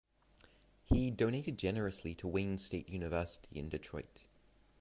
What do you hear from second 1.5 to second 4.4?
generously to Wayne State University in Detroit.